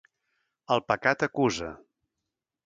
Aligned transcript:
El 0.75 0.81
pecat 0.91 1.27
acusa. 1.29 1.71